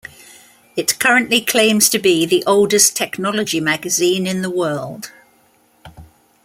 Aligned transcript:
It 0.75 0.97
currently 0.97 1.41
claims 1.41 1.87
to 1.89 1.99
be 1.99 2.25
the 2.25 2.43
oldest 2.47 2.95
technology 2.95 3.59
magazine 3.59 4.25
in 4.25 4.41
the 4.41 4.49
world. 4.49 5.11